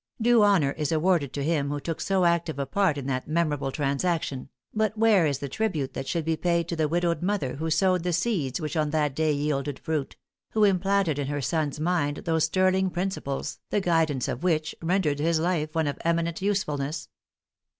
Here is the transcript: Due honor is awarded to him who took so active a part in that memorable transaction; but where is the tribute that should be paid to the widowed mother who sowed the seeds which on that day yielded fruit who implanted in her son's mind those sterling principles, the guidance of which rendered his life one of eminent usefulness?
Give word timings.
Due 0.19 0.41
honor 0.41 0.71
is 0.71 0.91
awarded 0.91 1.31
to 1.31 1.43
him 1.43 1.69
who 1.69 1.79
took 1.79 2.01
so 2.01 2.25
active 2.25 2.57
a 2.57 2.65
part 2.65 2.97
in 2.97 3.05
that 3.05 3.27
memorable 3.27 3.71
transaction; 3.71 4.49
but 4.73 4.97
where 4.97 5.27
is 5.27 5.37
the 5.37 5.47
tribute 5.47 5.93
that 5.93 6.07
should 6.07 6.25
be 6.25 6.35
paid 6.35 6.67
to 6.67 6.75
the 6.75 6.87
widowed 6.87 7.21
mother 7.21 7.57
who 7.57 7.69
sowed 7.69 8.01
the 8.01 8.11
seeds 8.11 8.59
which 8.59 8.75
on 8.75 8.89
that 8.89 9.15
day 9.15 9.31
yielded 9.31 9.77
fruit 9.77 10.15
who 10.53 10.63
implanted 10.63 11.19
in 11.19 11.27
her 11.27 11.39
son's 11.39 11.79
mind 11.79 12.17
those 12.25 12.45
sterling 12.45 12.89
principles, 12.89 13.59
the 13.69 13.79
guidance 13.79 14.27
of 14.27 14.41
which 14.41 14.73
rendered 14.81 15.19
his 15.19 15.39
life 15.39 15.75
one 15.75 15.85
of 15.85 15.99
eminent 16.03 16.41
usefulness? 16.41 17.07